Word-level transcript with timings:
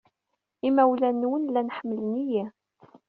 Imawlan-nwen 0.67 1.43
llan 1.49 1.73
ḥemmlen-iyi. 1.77 2.43